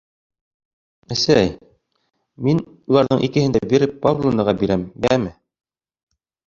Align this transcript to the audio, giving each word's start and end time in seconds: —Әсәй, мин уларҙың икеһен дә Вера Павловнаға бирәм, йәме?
—Әсәй, 1.15 1.51
мин 2.47 2.63
уларҙың 2.73 3.23
икеһен 3.31 3.57
дә 3.59 3.65
Вера 3.75 3.93
Павловнаға 4.09 4.59
бирәм, 4.65 4.93
йәме? 5.07 5.37